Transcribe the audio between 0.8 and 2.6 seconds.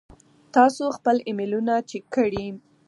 خپل ایمیلونه چیک کړئ.